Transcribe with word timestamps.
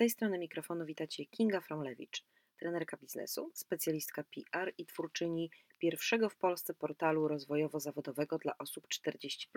tej 0.00 0.10
strony 0.10 0.38
mikrofonu 0.38 0.84
witacie 0.84 1.26
Kinga 1.26 1.60
Fromlewicz, 1.60 2.24
trenerka 2.58 2.96
biznesu, 2.96 3.50
specjalistka 3.54 4.24
PR 4.24 4.72
i 4.78 4.86
twórczyni 4.86 5.50
pierwszego 5.78 6.28
w 6.28 6.36
Polsce 6.36 6.74
portalu 6.74 7.28
rozwojowo-zawodowego 7.28 8.38
dla 8.38 8.58
osób 8.58 8.88
40, 8.88 9.50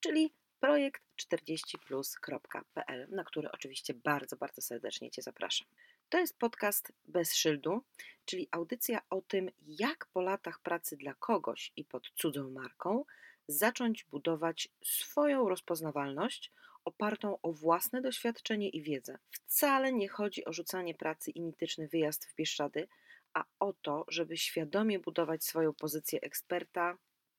czyli 0.00 0.34
projekt 0.60 1.02
40plus.pl, 1.22 3.08
na 3.10 3.24
który 3.24 3.50
oczywiście 3.50 3.94
bardzo, 3.94 4.36
bardzo 4.36 4.62
serdecznie 4.62 5.10
Cię 5.10 5.22
zapraszam. 5.22 5.68
To 6.08 6.18
jest 6.18 6.38
podcast 6.38 6.92
bez 7.04 7.34
szyldu, 7.34 7.82
czyli 8.24 8.48
audycja 8.50 9.00
o 9.10 9.20
tym, 9.20 9.50
jak 9.66 10.06
po 10.06 10.20
latach 10.20 10.60
pracy 10.60 10.96
dla 10.96 11.14
kogoś 11.14 11.72
i 11.76 11.84
pod 11.84 12.10
cudzą 12.14 12.50
marką 12.50 13.04
zacząć 13.48 14.04
budować 14.04 14.68
swoją 14.84 15.48
rozpoznawalność 15.48 16.52
opartą 16.86 17.38
o 17.42 17.52
własne 17.52 18.02
doświadczenie 18.02 18.68
i 18.68 18.82
wiedzę. 18.82 19.18
Wcale 19.30 19.92
nie 19.92 20.08
chodzi 20.08 20.44
o 20.44 20.52
rzucanie 20.52 20.94
pracy 20.94 21.30
i 21.30 21.40
mityczny 21.40 21.88
wyjazd 21.88 22.26
w 22.26 22.34
Bieszczady, 22.34 22.88
a 23.34 23.44
o 23.60 23.72
to, 23.72 24.04
żeby 24.08 24.36
świadomie 24.36 24.98
budować 24.98 25.44
swoją 25.44 25.74
pozycję 25.74 26.20
eksperta, 26.20 26.98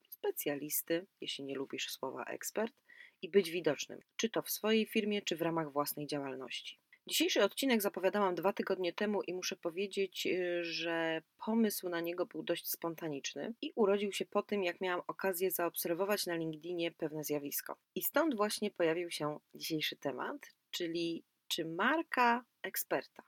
specjalisty, 0.10 1.08
jeśli 1.22 1.44
nie 1.44 1.56
lubisz 1.56 1.92
słowa 1.92 2.24
ekspert, 2.24 2.74
i 3.22 3.30
być 3.30 3.52
widocznym, 3.52 4.00
czy 4.16 4.30
to 4.30 4.42
w 4.42 4.50
swojej 4.50 4.86
firmie, 4.86 5.22
czy 5.22 5.36
w 5.36 5.42
ramach 5.42 5.72
własnej 5.72 6.08
działalności. 6.08 6.80
Dzisiejszy 7.08 7.44
odcinek 7.44 7.82
zapowiadałam 7.82 8.36
dwa 8.36 8.54
tygodnie 8.54 8.94
temu 8.94 9.22
i 9.22 9.34
muszę 9.34 9.56
powiedzieć, 9.56 10.28
y, 10.28 10.64
że 10.64 11.22
pomysł 11.46 11.90
na 11.90 12.02
niego 12.02 12.26
był 12.26 12.44
dość 12.44 12.70
spontaniczny 12.70 13.54
i 13.62 13.72
urodził 13.76 14.14
się 14.14 14.26
po 14.26 14.44
tym, 14.44 14.64
jak 14.64 14.82
miałam 14.82 15.02
okazję 15.08 15.52
zaobserwować 15.52 16.26
na 16.26 16.36
LinkedInie 16.36 16.92
pewne 16.92 17.24
zjawisko. 17.24 17.78
I 17.96 18.04
stąd 18.04 18.36
właśnie 18.36 18.72
pojawił 18.72 19.12
się 19.12 19.40
dzisiejszy 19.56 19.96
temat, 19.96 20.38
czyli 20.72 21.24
czy 21.48 21.66
marka 21.66 22.46
eksperta 22.62 23.24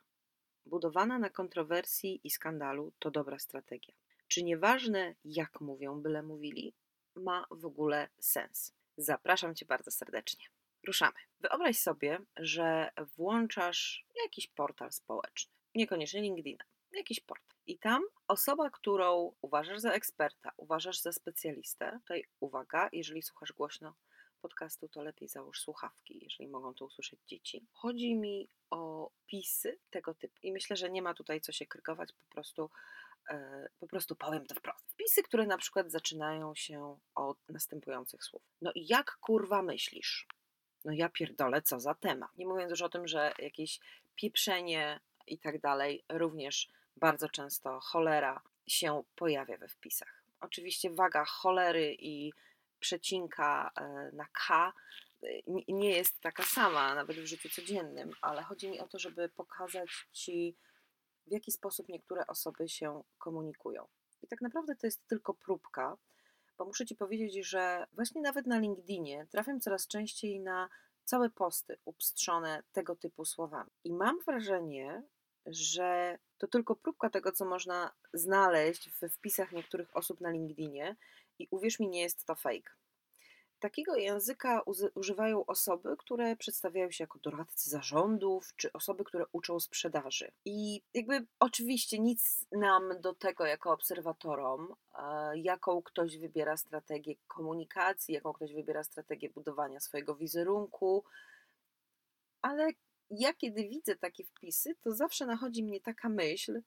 budowana 0.66 1.20
na 1.20 1.30
kontrowersji 1.30 2.22
i 2.24 2.30
skandalu 2.30 2.92
to 3.00 3.12
dobra 3.12 3.40
strategia? 3.40 3.94
Czy 4.28 4.44
nieważne 4.44 5.16
jak 5.26 5.62
mówią, 5.62 6.02
byle 6.02 6.24
mówili, 6.24 6.74
ma 7.16 7.46
w 7.52 7.66
ogóle 7.66 8.10
sens? 8.20 8.74
Zapraszam 8.98 9.56
Cię 9.56 9.66
bardzo 9.66 9.92
serdecznie. 9.92 10.46
Ruszamy. 10.88 11.20
Wyobraź 11.40 11.80
sobie, 11.80 12.20
że 12.38 12.92
włączasz 13.18 14.06
jakiś 14.24 14.48
portal 14.48 14.92
społeczny, 14.92 15.54
niekoniecznie 15.76 16.22
LinkedIn, 16.22 16.58
jakiś 16.92 17.20
portal. 17.20 17.58
I 17.68 17.78
tam 17.78 18.04
osoba, 18.28 18.70
którą 18.70 19.36
uważasz 19.42 19.80
za 19.80 19.92
eksperta, 19.92 20.52
uważasz 20.58 21.00
za 21.00 21.12
specjalistę, 21.12 22.00
tutaj 22.02 22.24
uwaga, 22.40 22.90
jeżeli 22.92 23.22
słuchasz 23.22 23.54
głośno 23.54 23.94
podcastu, 24.42 24.90
to 24.90 25.04
lepiej 25.04 25.28
załóż 25.28 25.62
słuchawki, 25.62 26.20
jeżeli 26.24 26.50
mogą 26.50 26.74
to 26.74 26.86
usłyszeć 26.86 27.20
dzieci. 27.28 27.66
Chodzi 27.72 28.16
mi 28.16 28.50
o 28.70 29.12
pisy 29.26 29.80
tego 29.90 30.14
typu. 30.14 30.36
I 30.44 30.52
myślę, 30.52 30.76
że 30.76 30.90
nie 30.90 31.02
ma 31.02 31.14
tutaj 31.14 31.42
co 31.42 31.52
się 31.52 31.66
krygować, 31.66 32.14
po 32.14 32.34
prostu, 32.34 32.70
e, 33.30 33.70
po 33.80 33.88
prostu 33.88 34.16
powiem 34.16 34.46
to 34.46 34.56
wprost. 34.56 34.92
Wpisy, 34.92 35.24
które 35.24 35.46
na 35.46 35.58
przykład 35.58 35.92
zaczynają 35.92 36.56
się 36.56 37.00
od 37.16 37.50
następujących 37.50 38.24
słów. 38.24 38.42
No 38.62 38.72
i 38.76 38.88
jak 38.88 39.18
kurwa 39.18 39.62
myślisz? 39.62 40.28
No 40.86 40.92
ja 40.92 41.10
pierdolę, 41.10 41.62
co 41.62 41.80
za 41.80 41.94
temat. 41.94 42.38
Nie 42.38 42.48
mówiąc 42.48 42.70
już 42.70 42.82
o 42.82 42.90
tym, 42.90 43.08
że 43.08 43.34
jakieś 43.40 43.80
pieprzenie 44.16 45.00
i 45.28 45.38
tak 45.38 45.62
dalej, 45.62 46.04
również 46.10 46.68
bardzo 46.98 47.30
często 47.30 47.80
cholera 47.80 48.42
się 48.68 49.04
pojawia 49.16 49.58
we 49.58 49.68
wpisach. 49.68 50.24
Oczywiście 50.42 50.90
waga 50.90 51.26
cholery 51.26 51.96
i 52.00 52.34
przecinka 52.80 53.72
e, 53.76 54.10
na 54.14 54.26
K 54.32 54.74
e, 55.24 55.28
nie 55.68 55.90
jest 55.90 56.22
taka 56.22 56.44
sama, 56.44 56.96
nawet 56.96 57.18
w 57.18 57.26
życiu 57.26 57.50
codziennym, 57.50 58.12
ale 58.22 58.44
chodzi 58.44 58.70
mi 58.70 58.80
o 58.80 58.88
to, 58.88 59.00
żeby 59.00 59.30
pokazać 59.30 60.08
Ci, 60.12 60.56
w 61.28 61.32
jaki 61.32 61.52
sposób 61.52 61.90
niektóre 61.90 62.28
osoby 62.28 62.70
się 62.70 63.04
komunikują. 63.18 63.88
I 64.24 64.28
tak 64.28 64.42
naprawdę 64.42 64.76
to 64.76 64.88
jest 64.88 65.08
tylko 65.08 65.34
próbka, 65.34 65.98
bo 66.60 66.66
muszę 66.66 66.86
Ci 66.86 66.96
powiedzieć, 66.96 67.48
że 67.48 67.86
właśnie 67.94 68.22
nawet 68.22 68.48
na 68.48 68.60
LinkedInie 68.60 69.28
trafiam 69.32 69.60
coraz 69.60 69.88
częściej 69.88 70.40
na 70.40 70.70
całe 71.04 71.30
posty 71.30 71.78
upstrzone 71.86 72.64
tego 72.72 72.96
typu 72.96 73.26
słowami. 73.26 73.72
I 73.84 73.94
mam 73.94 74.20
wrażenie, 74.26 75.04
że 75.46 76.20
to 76.38 76.48
tylko 76.48 76.76
próbka 76.76 77.10
tego, 77.10 77.32
co 77.32 77.46
można 77.46 77.92
znaleźć 78.14 78.90
we 78.90 79.10
wpisach 79.10 79.52
niektórych 79.52 79.98
osób 79.98 80.22
na 80.22 80.30
LinkedInie 80.30 80.96
i 81.40 81.48
uwierz 81.52 81.80
mi, 81.80 81.90
nie 81.90 82.02
jest 82.02 82.26
to 82.26 82.36
fake. 82.36 82.72
Takiego 83.60 83.96
języka 83.96 84.62
używają 84.96 85.46
osoby, 85.46 85.96
które 85.98 86.36
przedstawiają 86.36 86.92
się 86.92 87.04
jako 87.04 87.20
doradcy 87.20 87.70
zarządów, 87.70 88.56
czy 88.56 88.74
osoby, 88.74 89.04
które 89.04 89.26
uczą 89.32 89.60
sprzedaży. 89.60 90.32
I 90.46 90.82
jakby 90.94 91.26
oczywiście 91.40 92.00
nic 92.00 92.46
nam 92.52 93.02
do 93.02 93.14
tego 93.14 93.46
jako 93.46 93.72
obserwatorom, 93.72 94.76
jaką 95.36 95.82
ktoś 95.82 96.18
wybiera 96.18 96.58
strategię 96.58 97.16
komunikacji, 97.28 98.14
jaką 98.14 98.34
ktoś 98.34 98.54
wybiera 98.54 98.84
strategię 98.84 99.30
budowania 99.30 99.80
swojego 99.80 100.16
wizerunku, 100.16 101.04
ale 102.42 102.70
ja 103.10 103.34
kiedy 103.34 103.68
widzę 103.68 103.96
takie 103.96 104.26
wpisy, 104.26 104.76
to 104.82 104.92
zawsze 104.92 105.26
nachodzi 105.26 105.64
mnie 105.64 105.82
taka 105.82 106.10
myśl, 106.10 106.62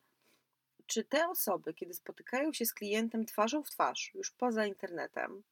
czy 0.86 1.04
te 1.04 1.28
osoby, 1.28 1.74
kiedy 1.74 1.94
spotykają 1.94 2.52
się 2.52 2.66
z 2.66 2.74
klientem 2.74 3.26
twarzą 3.26 3.62
w 3.62 3.70
twarz, 3.70 4.10
już 4.14 4.30
poza 4.30 4.66
internetem, 4.66 5.42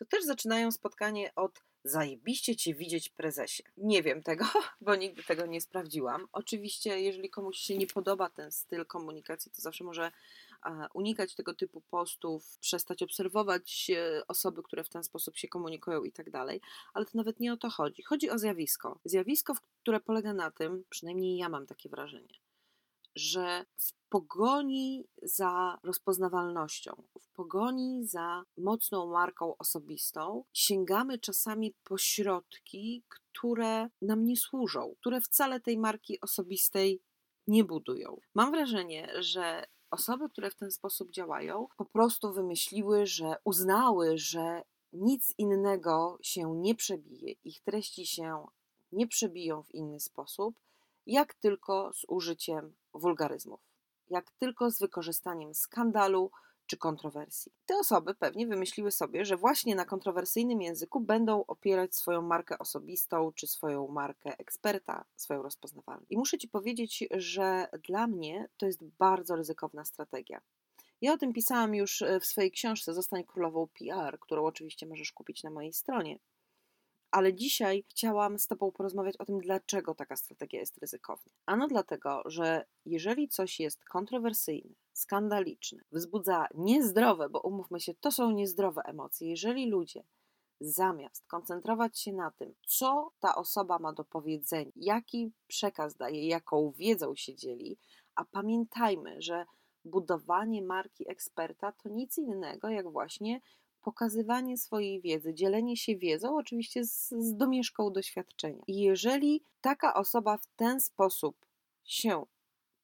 to 0.00 0.04
też 0.04 0.24
zaczynają 0.24 0.72
spotkanie 0.72 1.34
od 1.34 1.62
zajebiście 1.84 2.56
Cię 2.56 2.74
widzieć 2.74 3.08
prezesie. 3.08 3.62
Nie 3.76 4.02
wiem 4.02 4.22
tego, 4.22 4.44
bo 4.80 4.94
nigdy 4.94 5.22
tego 5.22 5.46
nie 5.46 5.60
sprawdziłam. 5.60 6.26
Oczywiście, 6.32 7.00
jeżeli 7.00 7.30
komuś 7.30 7.56
się 7.56 7.78
nie 7.78 7.86
podoba 7.86 8.30
ten 8.30 8.52
styl 8.52 8.86
komunikacji, 8.86 9.52
to 9.52 9.62
zawsze 9.62 9.84
może 9.84 10.10
unikać 10.94 11.34
tego 11.34 11.54
typu 11.54 11.80
postów, 11.80 12.58
przestać 12.58 13.02
obserwować 13.02 13.90
e, 13.90 14.26
osoby, 14.28 14.62
które 14.62 14.84
w 14.84 14.88
ten 14.88 15.04
sposób 15.04 15.36
się 15.36 15.48
komunikują 15.48 16.04
i 16.04 16.12
tak 16.12 16.30
dalej, 16.30 16.60
ale 16.94 17.04
to 17.04 17.10
nawet 17.14 17.40
nie 17.40 17.52
o 17.52 17.56
to 17.56 17.70
chodzi. 17.70 18.02
Chodzi 18.02 18.30
o 18.30 18.38
zjawisko. 18.38 19.00
Zjawisko, 19.04 19.54
które 19.82 20.00
polega 20.00 20.32
na 20.34 20.50
tym, 20.50 20.84
przynajmniej 20.90 21.36
ja 21.36 21.48
mam 21.48 21.66
takie 21.66 21.88
wrażenie, 21.88 22.34
że 23.14 23.64
w 23.76 23.92
pogoni 24.08 25.04
za 25.22 25.78
rozpoznawalnością, 25.82 27.02
w 27.20 27.28
pogoni 27.28 28.06
za 28.06 28.44
mocną 28.58 29.06
marką 29.06 29.56
osobistą, 29.58 30.44
sięgamy 30.52 31.18
czasami 31.18 31.74
po 31.84 31.98
środki, 31.98 33.04
które 33.08 33.88
nam 34.02 34.24
nie 34.24 34.36
służą, 34.36 34.94
które 35.00 35.20
wcale 35.20 35.60
tej 35.60 35.78
marki 35.78 36.20
osobistej 36.20 37.02
nie 37.46 37.64
budują. 37.64 38.20
Mam 38.34 38.50
wrażenie, 38.50 39.12
że 39.18 39.64
osoby, 39.90 40.28
które 40.28 40.50
w 40.50 40.56
ten 40.56 40.70
sposób 40.70 41.10
działają, 41.10 41.66
po 41.76 41.84
prostu 41.84 42.32
wymyśliły, 42.32 43.06
że 43.06 43.34
uznały, 43.44 44.18
że 44.18 44.62
nic 44.92 45.34
innego 45.38 46.18
się 46.22 46.56
nie 46.56 46.74
przebije, 46.74 47.34
ich 47.44 47.60
treści 47.62 48.06
się 48.06 48.46
nie 48.92 49.06
przebiją 49.06 49.62
w 49.62 49.74
inny 49.74 50.00
sposób, 50.00 50.54
jak 51.10 51.34
tylko 51.34 51.92
z 51.92 52.04
użyciem 52.08 52.74
wulgaryzmów, 52.94 53.60
jak 54.08 54.30
tylko 54.30 54.70
z 54.70 54.78
wykorzystaniem 54.78 55.54
skandalu 55.54 56.30
czy 56.66 56.76
kontrowersji. 56.76 57.52
Te 57.66 57.76
osoby 57.76 58.14
pewnie 58.14 58.46
wymyśliły 58.46 58.90
sobie, 58.90 59.24
że 59.24 59.36
właśnie 59.36 59.74
na 59.74 59.84
kontrowersyjnym 59.84 60.62
języku 60.62 61.00
będą 61.00 61.44
opierać 61.46 61.94
swoją 61.94 62.22
markę 62.22 62.58
osobistą 62.58 63.32
czy 63.34 63.46
swoją 63.46 63.88
markę 63.88 64.38
eksperta, 64.38 65.04
swoją 65.16 65.42
rozpoznawalność. 65.42 66.10
I 66.10 66.18
muszę 66.18 66.38
Ci 66.38 66.48
powiedzieć, 66.48 67.04
że 67.10 67.68
dla 67.84 68.06
mnie 68.06 68.48
to 68.56 68.66
jest 68.66 68.84
bardzo 68.84 69.36
ryzykowna 69.36 69.84
strategia. 69.84 70.40
Ja 71.00 71.12
o 71.12 71.18
tym 71.18 71.32
pisałam 71.32 71.74
już 71.74 72.04
w 72.20 72.26
swojej 72.26 72.50
książce 72.50 72.94
Zostań 72.94 73.24
królową 73.24 73.68
PR, 73.78 74.18
którą 74.20 74.44
oczywiście 74.44 74.86
możesz 74.86 75.12
kupić 75.12 75.42
na 75.42 75.50
mojej 75.50 75.72
stronie. 75.72 76.18
Ale 77.10 77.34
dzisiaj 77.34 77.84
chciałam 77.88 78.38
z 78.38 78.46
Tobą 78.46 78.72
porozmawiać 78.72 79.16
o 79.16 79.24
tym, 79.24 79.38
dlaczego 79.38 79.94
taka 79.94 80.16
strategia 80.16 80.60
jest 80.60 80.78
ryzykowna. 80.78 81.32
Ano 81.46 81.68
dlatego, 81.68 82.22
że 82.26 82.64
jeżeli 82.86 83.28
coś 83.28 83.60
jest 83.60 83.84
kontrowersyjne, 83.84 84.74
skandaliczne, 84.92 85.82
wzbudza 85.92 86.46
niezdrowe, 86.54 87.28
bo 87.28 87.40
umówmy 87.40 87.80
się, 87.80 87.94
to 87.94 88.12
są 88.12 88.30
niezdrowe 88.30 88.82
emocje, 88.84 89.28
jeżeli 89.28 89.70
ludzie 89.70 90.04
zamiast 90.60 91.26
koncentrować 91.26 92.00
się 92.00 92.12
na 92.12 92.30
tym, 92.30 92.54
co 92.66 93.10
ta 93.20 93.34
osoba 93.34 93.78
ma 93.78 93.92
do 93.92 94.04
powiedzenia, 94.04 94.72
jaki 94.76 95.32
przekaz 95.46 95.96
daje, 95.96 96.26
jaką 96.26 96.72
wiedzą 96.76 97.14
się 97.16 97.34
dzieli, 97.34 97.78
a 98.14 98.24
pamiętajmy, 98.24 99.22
że 99.22 99.44
budowanie 99.84 100.62
marki 100.62 101.10
eksperta 101.10 101.72
to 101.72 101.88
nic 101.88 102.18
innego 102.18 102.68
jak 102.68 102.92
właśnie 102.92 103.40
pokazywanie 103.80 104.58
swojej 104.58 105.00
wiedzy, 105.00 105.34
dzielenie 105.34 105.76
się 105.76 105.96
wiedzą, 105.96 106.36
oczywiście 106.36 106.84
z, 106.84 107.08
z 107.08 107.36
domieszką 107.36 107.92
doświadczenia. 107.92 108.62
I 108.66 108.80
jeżeli 108.80 109.44
taka 109.60 109.94
osoba 109.94 110.38
w 110.38 110.46
ten 110.56 110.80
sposób 110.80 111.46
się 111.84 112.26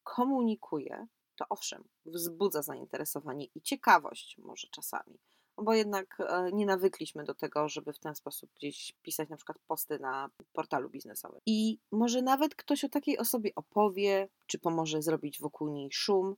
komunikuje, 0.03 1.07
to 1.35 1.45
owszem, 1.49 1.83
wzbudza 2.05 2.61
zainteresowanie 2.61 3.45
i 3.55 3.61
ciekawość 3.61 4.37
może 4.37 4.67
czasami, 4.71 5.19
bo 5.57 5.73
jednak 5.73 6.19
e, 6.19 6.51
nie 6.51 6.65
nawykliśmy 6.65 7.23
do 7.23 7.35
tego, 7.35 7.69
żeby 7.69 7.93
w 7.93 7.99
ten 7.99 8.15
sposób 8.15 8.51
gdzieś 8.55 8.93
pisać 9.01 9.29
na 9.29 9.35
przykład 9.35 9.59
posty 9.67 9.99
na 9.99 10.29
portalu 10.53 10.89
biznesowym. 10.89 11.41
I 11.45 11.79
może 11.91 12.21
nawet 12.21 12.55
ktoś 12.55 12.83
o 12.83 12.89
takiej 12.89 13.17
osobie 13.17 13.51
opowie, 13.55 14.29
czy 14.47 14.59
pomoże 14.59 15.01
zrobić 15.01 15.39
wokół 15.39 15.69
niej 15.69 15.91
szum, 15.91 16.35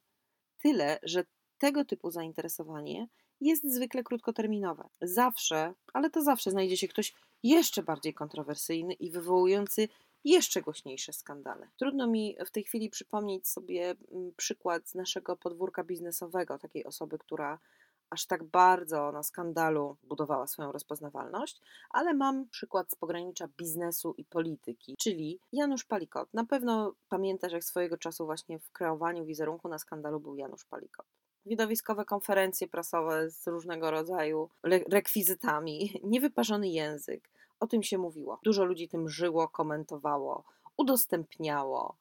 tyle, 0.57 0.99
że 1.03 1.23
tego 1.57 1.85
typu 1.85 2.11
zainteresowanie 2.11 3.07
jest 3.41 3.73
zwykle 3.73 4.03
krótkoterminowe. 4.03 4.89
Zawsze, 5.01 5.73
ale 5.93 6.09
to 6.09 6.21
zawsze 6.21 6.51
znajdzie 6.51 6.77
się 6.77 6.87
ktoś 6.87 7.13
jeszcze 7.43 7.83
bardziej 7.83 8.13
kontrowersyjny 8.13 8.93
i 8.93 9.11
wywołujący 9.11 9.87
jeszcze 10.23 10.61
głośniejsze 10.61 11.13
skandale. 11.13 11.67
Trudno 11.79 12.07
mi 12.07 12.35
w 12.45 12.51
tej 12.51 12.63
chwili 12.63 12.89
przypomnieć 12.89 13.47
sobie 13.47 13.95
mm, 14.11 14.31
przykład 14.37 14.89
z 14.89 14.95
naszego 14.95 15.37
podwórka 15.37 15.83
biznesowego, 15.83 16.57
takiej 16.57 16.85
osoby, 16.85 17.17
która 17.17 17.59
aż 18.09 18.25
tak 18.25 18.43
bardzo 18.43 19.11
na 19.11 19.23
skandalu 19.23 19.97
budowała 20.03 20.47
swoją 20.47 20.71
rozpoznawalność, 20.71 21.61
ale 21.89 22.13
mam 22.13 22.49
przykład 22.49 22.91
z 22.91 22.95
pogranicza 22.95 23.47
biznesu 23.57 24.13
i 24.17 24.25
polityki, 24.25 24.95
czyli 24.99 25.39
Janusz 25.51 25.85
Palikot. 25.85 26.33
Na 26.33 26.45
pewno 26.45 26.93
pamiętasz, 27.09 27.51
jak 27.51 27.63
swojego 27.63 27.97
czasu 27.97 28.25
właśnie 28.25 28.59
w 28.59 28.71
kreowaniu 28.71 29.25
wizerunku 29.25 29.69
na 29.69 29.79
skandalu 29.79 30.19
był 30.19 30.35
Janusz 30.35 30.65
Palikot 30.65 31.05
widowiskowe 31.49 32.05
konferencje 32.05 32.67
prasowe 32.67 33.31
z 33.31 33.47
różnego 33.47 33.91
rodzaju 33.91 34.49
rekwizytami, 34.89 35.91
niewyparzony 36.03 36.69
język. 36.69 37.29
O 37.59 37.67
tym 37.67 37.83
się 37.83 37.97
mówiło. 37.97 38.39
Dużo 38.43 38.65
ludzi 38.65 38.87
tym 38.87 39.09
żyło, 39.09 39.47
komentowało, 39.47 40.43
udostępniało 40.77 41.95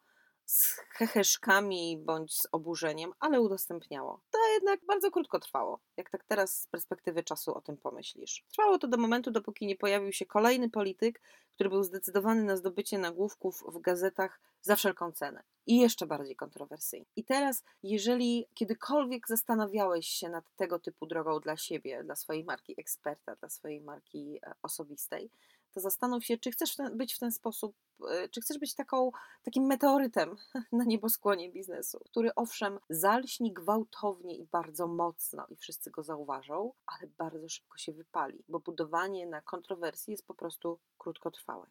z 0.49 0.81
heheszkami 0.91 1.99
bądź 1.99 2.37
z 2.37 2.49
oburzeniem, 2.53 3.13
ale 3.21 3.41
udostępniało. 3.41 4.21
To 4.31 4.39
jednak 4.55 4.81
bardzo 4.87 5.11
krótko 5.11 5.41
trwało, 5.41 5.81
jak 5.97 6.11
tak 6.11 6.25
teraz 6.25 6.61
z 6.61 6.67
perspektywy 6.67 7.23
czasu 7.23 7.55
o 7.55 7.61
tym 7.61 7.77
pomyślisz. 7.77 8.45
Trwało 8.49 8.79
to 8.79 8.89
do 8.89 8.97
momentu, 8.97 9.31
dopóki 9.31 9.67
nie 9.67 9.77
pojawił 9.77 10.13
się 10.13 10.27
kolejny 10.27 10.71
polityk, 10.71 11.21
który 11.55 11.71
był 11.71 11.83
zdecydowany 11.83 12.45
na 12.45 12.57
zdobycie 12.57 12.99
nagłówków 12.99 13.65
w 13.69 13.81
gazetach 13.81 14.41
za 14.61 14.77
wszelką 14.77 15.13
cenę 15.13 15.43
i 15.67 15.79
jeszcze 15.79 16.07
bardziej 16.07 16.37
kontrowersyjny. 16.37 17.07
I 17.17 17.25
teraz, 17.25 17.65
jeżeli 17.83 18.47
kiedykolwiek 18.55 19.29
zastanawiałeś 19.29 20.09
się 20.09 20.29
nad 20.29 20.45
tego 20.57 20.79
typu 20.79 21.07
drogą 21.07 21.41
dla 21.41 21.57
siebie, 21.57 22.05
dla 22.05 22.17
swojej 22.17 22.45
marki 22.45 22.75
eksperta, 22.81 23.37
dla 23.37 23.49
swojej 23.49 23.81
marki 23.81 24.39
e, 24.43 24.53
osobistej, 24.63 25.31
to 25.73 25.81
zastanów 25.81 26.25
się, 26.25 26.39
czy 26.39 26.51
chcesz 26.51 26.77
być 26.95 27.15
w 27.15 27.19
ten 27.19 27.33
sposób, 27.33 27.77
e, 28.11 28.29
czy 28.29 28.41
chcesz 28.41 28.59
być 28.59 28.75
taką, 28.75 29.11
takim 29.43 29.67
meteorytem 29.67 30.37
na 30.73 30.85
nieboskłonie 30.85 31.53
biznesu, 31.53 32.01
który 32.05 32.35
owszem 32.35 32.79
zalśni 32.91 33.53
gwałtownie 33.53 34.37
i 34.37 34.47
bardzo 34.47 34.87
mocno 34.87 35.47
i 35.49 35.57
wszyscy 35.57 35.91
go 35.91 36.03
zauważą, 36.03 36.73
ale 36.87 37.11
bardzo 37.19 37.49
szybko 37.49 37.79
się 37.79 37.93
wypali, 37.93 38.45
bo 38.49 38.61
budowanie 38.61 39.27
na 39.27 39.43
kontrowersji 39.43 40.11
jest 40.11 40.27
po 40.27 40.35
prostu 40.35 40.79
krótkotrwałe. 40.99 41.67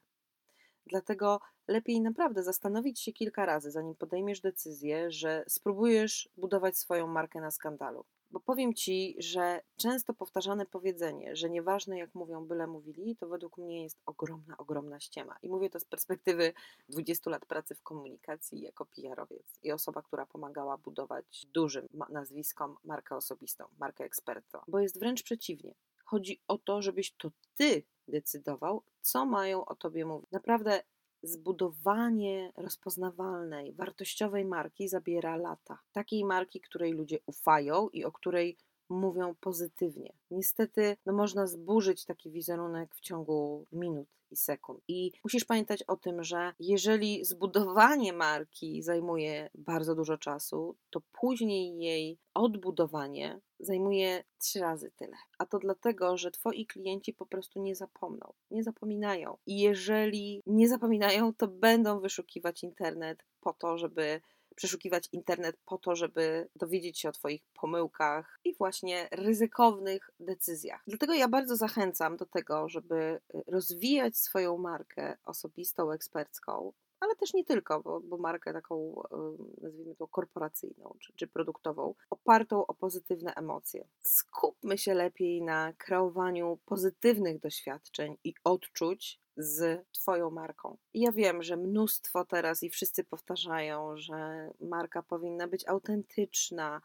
Dlatego 0.85 1.39
lepiej 1.67 2.01
naprawdę 2.01 2.43
zastanowić 2.43 2.99
się 2.99 3.13
kilka 3.13 3.45
razy, 3.45 3.71
zanim 3.71 3.95
podejmiesz 3.95 4.41
decyzję, 4.41 5.11
że 5.11 5.43
spróbujesz 5.47 6.29
budować 6.37 6.77
swoją 6.77 7.07
markę 7.07 7.41
na 7.41 7.51
skandalu. 7.51 8.05
Bo 8.31 8.39
powiem 8.39 8.73
ci, 8.73 9.15
że 9.19 9.61
często 9.77 10.13
powtarzane 10.13 10.65
powiedzenie, 10.65 11.35
że 11.35 11.49
nieważne 11.49 11.97
jak 11.97 12.15
mówią, 12.15 12.45
byle 12.45 12.67
mówili, 12.67 13.15
to 13.15 13.27
według 13.27 13.57
mnie 13.57 13.83
jest 13.83 13.97
ogromna, 14.05 14.57
ogromna 14.57 14.99
ściema. 14.99 15.35
I 15.41 15.49
mówię 15.49 15.69
to 15.69 15.79
z 15.79 15.85
perspektywy 15.85 16.53
20 16.89 17.29
lat 17.29 17.45
pracy 17.45 17.75
w 17.75 17.81
komunikacji 17.81 18.61
jako 18.61 18.85
PR-owiec 18.85 19.59
i 19.63 19.71
osoba, 19.71 20.01
która 20.01 20.25
pomagała 20.25 20.77
budować 20.77 21.47
dużym 21.53 21.87
nazwiskom 22.09 22.77
markę 22.83 23.15
osobistą, 23.15 23.65
markę 23.79 24.03
eksperta. 24.03 24.63
Bo 24.67 24.79
jest 24.79 24.99
wręcz 24.99 25.23
przeciwnie. 25.23 25.73
Chodzi 26.05 26.41
o 26.47 26.57
to, 26.57 26.81
żebyś 26.81 27.11
to 27.11 27.31
ty 27.55 27.83
decydował, 28.07 28.83
co 29.01 29.25
mają 29.25 29.65
o 29.65 29.75
tobie 29.75 30.05
mówić. 30.05 30.31
Naprawdę 30.31 30.83
zbudowanie 31.27 32.51
rozpoznawalnej, 32.57 33.73
wartościowej 33.73 34.45
marki 34.45 34.87
zabiera 34.87 35.35
lata. 35.35 35.79
Takiej 35.91 36.25
marki, 36.25 36.61
której 36.61 36.93
ludzie 36.93 37.17
ufają 37.25 37.89
i 37.89 38.05
o 38.05 38.11
której 38.11 38.57
mówią 38.89 39.35
pozytywnie. 39.39 40.13
Niestety, 40.31 40.97
no 41.05 41.13
można 41.13 41.47
zburzyć 41.47 42.05
taki 42.05 42.31
wizerunek 42.31 42.95
w 42.95 42.99
ciągu 42.99 43.65
minut 43.71 44.07
i 44.31 44.35
sekund. 44.35 44.83
I 44.87 45.11
musisz 45.23 45.45
pamiętać 45.45 45.83
o 45.83 45.95
tym, 45.95 46.23
że 46.23 46.53
jeżeli 46.59 47.25
zbudowanie 47.25 48.13
marki 48.13 48.83
zajmuje 48.83 49.49
bardzo 49.55 49.95
dużo 49.95 50.17
czasu, 50.17 50.75
to 50.89 51.01
później 51.11 51.77
jej 51.77 52.19
odbudowanie 52.33 53.41
zajmuje 53.59 54.23
trzy 54.39 54.59
razy 54.59 54.91
tyle. 54.95 55.17
A 55.37 55.45
to 55.45 55.59
dlatego, 55.59 56.17
że 56.17 56.31
twoi 56.31 56.65
klienci 56.65 57.13
po 57.13 57.25
prostu 57.25 57.61
nie 57.61 57.75
zapomną, 57.75 58.33
nie 58.51 58.63
zapominają. 58.63 59.37
I 59.45 59.59
jeżeli 59.59 60.41
nie 60.45 60.67
zapominają, 60.67 61.33
to 61.33 61.47
będą 61.47 61.99
wyszukiwać 61.99 62.63
internet 62.63 63.23
po 63.41 63.53
to, 63.53 63.77
żeby 63.77 64.21
przeszukiwać 64.57 65.09
internet 65.11 65.57
po 65.65 65.77
to, 65.77 65.95
żeby 65.95 66.49
dowiedzieć 66.55 66.99
się 66.99 67.09
o 67.09 67.11
Twoich 67.11 67.41
pomyłkach 67.53 68.39
i 68.43 68.55
właśnie 68.55 69.07
ryzykownych 69.11 70.09
decyzjach. 70.19 70.83
Dlatego 70.87 71.13
ja 71.13 71.27
bardzo 71.27 71.55
zachęcam 71.55 72.17
do 72.17 72.25
tego, 72.25 72.69
żeby 72.69 72.95
y, 73.35 73.43
rozwijać 73.47 74.17
swoją 74.17 74.57
markę 74.57 75.17
osobistą, 75.25 75.91
ekspercką, 75.91 76.73
ale 76.99 77.15
też 77.15 77.33
nie 77.33 77.43
tylko, 77.45 77.81
bo, 77.81 77.99
bo 77.99 78.17
markę 78.17 78.53
taką, 78.53 79.01
y, 79.01 79.61
nazwijmy 79.61 79.95
to, 79.95 80.07
korporacyjną 80.07 80.95
czy, 80.99 81.13
czy 81.15 81.27
produktową, 81.27 81.93
opartą 82.09 82.65
o 82.65 82.73
pozytywne 82.73 83.33
emocje. 83.33 83.87
Skupmy 84.01 84.77
się 84.77 84.93
lepiej 84.93 85.41
na 85.41 85.73
kreowaniu 85.73 86.59
pozytywnych 86.65 87.39
doświadczeń 87.39 88.17
i 88.23 88.33
odczuć 88.43 89.19
z 89.37 89.85
Twoją 89.91 90.29
marką. 90.29 90.77
Ja 90.93 91.11
wiem, 91.11 91.43
że 91.43 91.57
mnóstwo 91.57 92.25
teraz 92.25 92.63
i 92.63 92.69
wszyscy 92.69 93.03
powtarzają, 93.03 93.97
że 93.97 94.49
marka 94.59 95.03
powinna 95.03 95.47
być 95.47 95.67
autentyczna, 95.67 96.81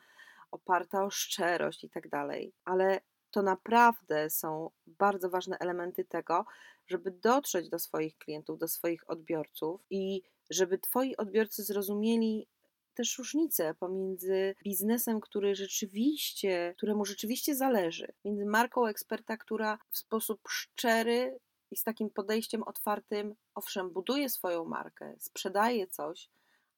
oparta 0.50 1.04
o 1.04 1.10
szczerość 1.10 1.84
i 1.84 1.90
tak 1.90 2.08
dalej, 2.08 2.52
ale 2.64 3.00
to 3.30 3.42
naprawdę 3.42 4.30
są 4.30 4.70
bardzo 4.86 5.30
ważne 5.30 5.58
elementy 5.58 6.04
tego, 6.04 6.44
żeby 6.86 7.10
dotrzeć 7.10 7.68
do 7.68 7.78
swoich 7.78 8.18
klientów, 8.18 8.58
do 8.58 8.68
swoich 8.68 9.10
odbiorców 9.10 9.80
i 9.90 10.22
żeby 10.50 10.78
Twoi 10.78 11.16
odbiorcy 11.16 11.62
zrozumieli 11.62 12.48
też 12.94 13.18
różnicę 13.18 13.74
pomiędzy 13.74 14.54
biznesem, 14.64 15.20
który 15.20 15.54
rzeczywiście, 15.54 16.74
któremu 16.76 17.04
rzeczywiście 17.04 17.56
zależy, 17.56 18.12
między 18.24 18.46
marką 18.46 18.86
eksperta, 18.86 19.36
która 19.36 19.78
w 19.90 19.98
sposób 19.98 20.40
szczery 20.48 21.38
i 21.72 21.76
z 21.76 21.84
takim 21.84 22.10
podejściem 22.10 22.62
otwartym, 22.62 23.34
owszem, 23.54 23.90
buduje 23.90 24.28
swoją 24.28 24.64
markę, 24.64 25.14
sprzedaje 25.18 25.86
coś, 25.86 26.28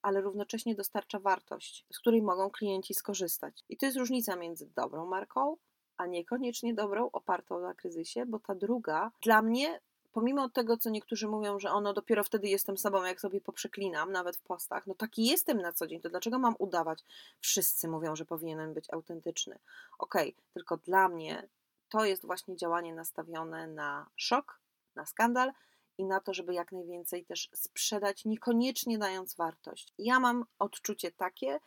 ale 0.01 0.21
równocześnie 0.21 0.75
dostarcza 0.75 1.19
wartość, 1.19 1.85
z 1.93 1.99
której 1.99 2.21
mogą 2.21 2.49
klienci 2.49 2.93
skorzystać. 2.93 3.63
I 3.69 3.77
to 3.77 3.85
jest 3.85 3.97
różnica 3.97 4.35
między 4.35 4.69
dobrą 4.75 5.05
marką, 5.05 5.57
a 5.97 6.05
niekoniecznie 6.05 6.73
dobrą, 6.73 7.09
opartą 7.11 7.59
na 7.59 7.73
kryzysie, 7.73 8.25
bo 8.25 8.39
ta 8.39 8.55
druga 8.55 9.11
dla 9.21 9.41
mnie 9.41 9.79
pomimo 10.11 10.49
tego, 10.49 10.77
co 10.77 10.89
niektórzy 10.89 11.27
mówią, 11.27 11.59
że 11.59 11.71
ono 11.71 11.93
dopiero 11.93 12.23
wtedy 12.23 12.47
jestem 12.47 12.77
sobą, 12.77 13.03
jak 13.03 13.21
sobie 13.21 13.41
poprzeklinam, 13.41 14.11
nawet 14.11 14.37
w 14.37 14.41
postach, 14.41 14.87
no 14.87 14.95
taki 14.95 15.25
jestem 15.25 15.61
na 15.61 15.73
co 15.73 15.87
dzień, 15.87 16.01
to 16.01 16.09
dlaczego 16.09 16.39
mam 16.39 16.55
udawać? 16.59 17.03
Wszyscy 17.39 17.87
mówią, 17.87 18.15
że 18.15 18.25
powinienem 18.25 18.73
być 18.73 18.93
autentyczny. 18.93 19.59
Okej, 19.99 20.29
okay, 20.29 20.43
tylko 20.53 20.77
dla 20.77 21.09
mnie 21.09 21.47
to 21.89 22.05
jest 22.05 22.25
właśnie 22.25 22.55
działanie 22.55 22.93
nastawione 22.93 23.67
na 23.67 24.09
szok, 24.15 24.59
na 24.95 25.05
skandal 25.05 25.51
i 25.97 26.05
na 26.05 26.19
to, 26.19 26.33
żeby 26.33 26.53
jak 26.53 26.71
najwięcej 26.71 27.25
też 27.25 27.49
sprzedać, 27.53 28.25
niekoniecznie 28.25 28.97
dając 28.97 29.35
wartość. 29.35 29.93
Ja 29.97 30.19
mam 30.19 30.45
odczucie 30.59 31.11
takie, 31.11 31.59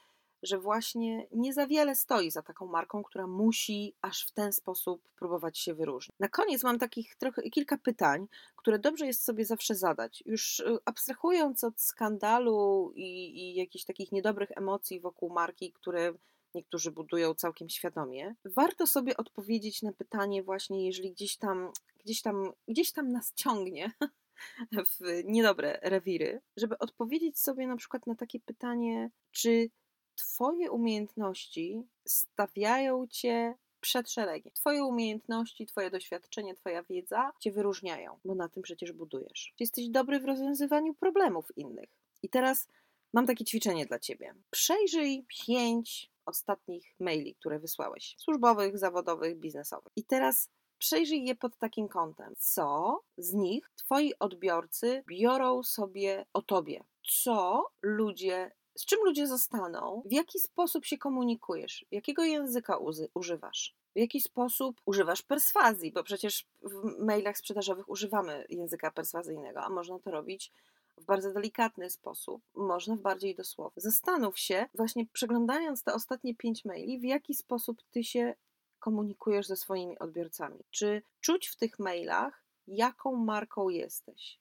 że 0.42 0.58
właśnie 0.58 1.26
nie 1.32 1.52
za 1.52 1.66
wiele 1.66 1.94
stoi 1.96 2.30
za 2.30 2.42
taką 2.42 2.66
marką, 2.66 3.02
która 3.02 3.26
musi 3.26 3.94
aż 4.02 4.26
w 4.26 4.32
ten 4.32 4.52
sposób 4.52 5.08
próbować 5.16 5.58
się 5.58 5.74
wyróżnić. 5.74 6.18
Na 6.20 6.28
koniec 6.28 6.62
mam 6.62 6.78
takich 6.78 7.16
trochę 7.16 7.42
kilka 7.42 7.78
pytań, 7.78 8.26
które 8.56 8.78
dobrze 8.78 9.06
jest 9.06 9.24
sobie 9.24 9.44
zawsze 9.44 9.74
zadać. 9.74 10.22
Już 10.26 10.60
y, 10.60 10.78
abstrahując 10.84 11.64
od 11.64 11.80
skandalu 11.80 12.92
i, 12.94 13.40
i 13.40 13.54
jakichś 13.54 13.84
takich 13.84 14.12
niedobrych 14.12 14.50
emocji 14.56 15.00
wokół 15.00 15.30
marki, 15.30 15.72
które 15.72 16.14
niektórzy 16.54 16.90
budują 16.90 17.34
całkiem 17.34 17.68
świadomie, 17.68 18.34
warto 18.44 18.86
sobie 18.86 19.16
odpowiedzieć 19.16 19.82
na 19.82 19.92
pytanie 19.92 20.42
właśnie, 20.42 20.86
jeżeli 20.86 21.12
gdzieś 21.12 21.36
tam, 21.36 21.72
gdzieś 22.08 22.22
tam, 22.22 22.52
gdzieś 22.68 22.92
tam 22.92 23.12
nas 23.12 23.32
ciągnie 23.34 23.92
w 24.90 25.22
niedobre 25.24 25.78
rewiry, 25.82 26.40
żeby 26.56 26.78
odpowiedzieć 26.78 27.38
sobie 27.38 27.66
na 27.66 27.76
przykład 27.76 28.06
na 28.06 28.14
takie 28.14 28.40
pytanie, 28.40 29.10
czy 29.30 29.70
Twoje 30.14 30.70
umiejętności 30.70 31.82
stawiają 32.06 33.06
Cię 33.06 33.54
przed 33.80 34.10
szeregiem. 34.10 34.52
Twoje 34.52 34.84
umiejętności, 34.84 35.66
Twoje 35.66 35.90
doświadczenie, 35.90 36.54
Twoja 36.54 36.82
wiedza 36.82 37.32
Cię 37.40 37.52
wyróżniają, 37.52 38.18
bo 38.24 38.34
na 38.34 38.48
tym 38.48 38.62
przecież 38.62 38.92
budujesz. 38.92 39.54
Jesteś 39.60 39.88
dobry 39.88 40.20
w 40.20 40.24
rozwiązywaniu 40.24 40.94
problemów 40.94 41.56
innych. 41.56 41.88
I 42.22 42.28
teraz 42.28 42.68
mam 43.12 43.26
takie 43.26 43.44
ćwiczenie 43.44 43.86
dla 43.86 43.98
Ciebie. 43.98 44.34
Przejrzyj 44.50 45.26
pięć 45.46 46.12
ostatnich 46.26 46.94
maili, 47.00 47.34
które 47.34 47.58
wysłałeś 47.58 48.14
służbowych, 48.18 48.78
zawodowych, 48.78 49.38
biznesowych. 49.38 49.92
I 49.96 50.04
teraz 50.04 50.50
przejrzyj 50.78 51.24
je 51.24 51.34
pod 51.34 51.56
takim 51.56 51.88
kątem, 51.88 52.34
co 52.38 53.00
z 53.18 53.32
nich 53.34 53.70
twoi 53.76 54.12
odbiorcy 54.18 55.04
biorą 55.08 55.62
sobie 55.62 56.26
o 56.32 56.42
tobie, 56.42 56.84
co 57.02 57.66
ludzie 57.82 58.50
z 58.78 58.84
czym 58.84 58.98
ludzie 59.04 59.26
zostaną, 59.26 60.02
w 60.06 60.12
jaki 60.12 60.38
sposób 60.38 60.84
się 60.84 60.98
komunikujesz, 60.98 61.84
jakiego 61.90 62.24
języka 62.24 62.78
używasz, 63.14 63.74
w 63.96 63.98
jaki 63.98 64.20
sposób 64.20 64.80
używasz 64.86 65.22
perswazji, 65.22 65.92
bo 65.92 66.04
przecież 66.04 66.46
w 66.62 66.98
mailach 66.98 67.38
sprzedażowych 67.38 67.88
używamy 67.88 68.46
języka 68.48 68.90
perswazyjnego, 68.90 69.60
a 69.60 69.68
można 69.68 69.98
to 69.98 70.10
robić 70.10 70.52
w 70.96 71.04
bardzo 71.04 71.32
delikatny 71.32 71.90
sposób, 71.90 72.42
można 72.54 72.96
w 72.96 73.00
bardziej 73.00 73.34
dosłowny. 73.34 73.82
Zastanów 73.82 74.38
się, 74.38 74.66
właśnie 74.74 75.06
przeglądając 75.12 75.82
te 75.82 75.94
ostatnie 75.94 76.34
pięć 76.34 76.64
maili, 76.64 76.98
w 76.98 77.04
jaki 77.04 77.34
sposób 77.34 77.82
ty 77.90 78.04
się 78.04 78.34
komunikujesz 78.78 79.46
ze 79.46 79.56
swoimi 79.56 79.98
odbiorcami. 79.98 80.64
Czy 80.70 81.02
czuć 81.20 81.48
w 81.48 81.56
tych 81.56 81.78
mailach, 81.78 82.44
jaką 82.66 83.16
marką 83.16 83.68
jesteś? 83.68 84.38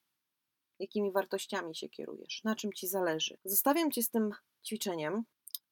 jakimi 0.80 1.12
wartościami 1.12 1.76
się 1.76 1.90
kierujesz, 1.90 2.44
na 2.44 2.56
czym 2.56 2.74
ci 2.74 2.88
zależy. 2.88 3.38
Zostawiam 3.46 3.92
cię 3.92 4.04
z 4.04 4.10
tym 4.10 4.32
ćwiczeniem. 4.66 5.24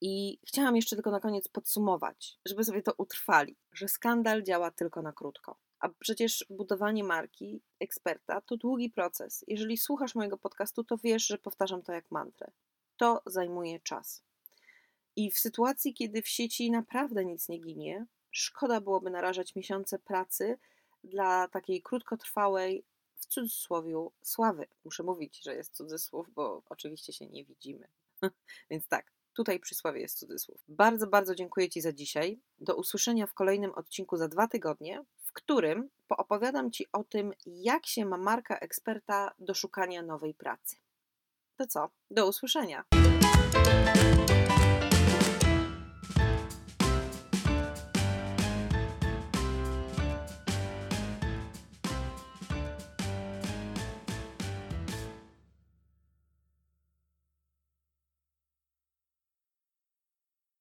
I 0.01 0.39
chciałam 0.47 0.75
jeszcze 0.75 0.95
tylko 0.95 1.11
na 1.11 1.19
koniec 1.19 1.47
podsumować, 1.47 2.39
żeby 2.45 2.63
sobie 2.63 2.81
to 2.81 2.93
utrwali, 2.97 3.57
że 3.73 3.87
skandal 3.87 4.43
działa 4.43 4.71
tylko 4.71 5.01
na 5.01 5.13
krótko. 5.13 5.57
A 5.79 5.89
przecież 5.89 6.45
budowanie 6.49 7.03
marki 7.03 7.61
eksperta 7.79 8.41
to 8.41 8.57
długi 8.57 8.89
proces. 8.89 9.43
Jeżeli 9.47 9.77
słuchasz 9.77 10.15
mojego 10.15 10.37
podcastu, 10.37 10.83
to 10.83 10.97
wiesz, 10.97 11.27
że 11.27 11.37
powtarzam 11.37 11.81
to 11.81 11.93
jak 11.93 12.11
mantrę. 12.11 12.51
To 12.97 13.21
zajmuje 13.25 13.79
czas. 13.79 14.23
I 15.15 15.31
w 15.31 15.39
sytuacji, 15.39 15.93
kiedy 15.93 16.21
w 16.21 16.27
sieci 16.27 16.71
naprawdę 16.71 17.25
nic 17.25 17.49
nie 17.49 17.59
ginie, 17.59 18.05
szkoda 18.35 18.81
byłoby 18.81 19.09
narażać 19.09 19.55
miesiące 19.55 19.99
pracy 19.99 20.57
dla 21.03 21.47
takiej 21.47 21.81
krótkotrwałej, 21.81 22.85
w 23.15 23.25
cudzysłowie 23.25 24.07
sławy. 24.21 24.67
Muszę 24.85 25.03
mówić, 25.03 25.43
że 25.43 25.55
jest 25.55 25.75
cudzysłów, 25.75 26.29
bo 26.35 26.63
oczywiście 26.69 27.13
się 27.13 27.27
nie 27.27 27.45
widzimy. 27.45 27.87
Więc 28.69 28.87
tak, 28.87 29.11
tutaj 29.33 29.59
przysłowie 29.59 30.01
jest 30.01 30.19
cudzysłów. 30.19 30.63
Bardzo, 30.67 31.07
bardzo 31.07 31.35
dziękuję 31.35 31.69
Ci 31.69 31.81
za 31.81 31.93
dzisiaj. 31.93 32.39
Do 32.59 32.75
usłyszenia 32.75 33.27
w 33.27 33.33
kolejnym 33.33 33.73
odcinku 33.73 34.17
za 34.17 34.27
dwa 34.27 34.47
tygodnie, 34.47 35.03
w 35.17 35.33
którym 35.33 35.89
poopowiadam 36.07 36.71
Ci 36.71 36.85
o 36.91 37.03
tym, 37.03 37.33
jak 37.45 37.85
się 37.85 38.05
ma 38.05 38.17
marka 38.17 38.57
eksperta 38.57 39.33
do 39.39 39.53
szukania 39.53 40.01
nowej 40.01 40.33
pracy. 40.33 40.75
To 41.57 41.67
co? 41.67 41.89
Do 42.11 42.27
usłyszenia. 42.27 42.83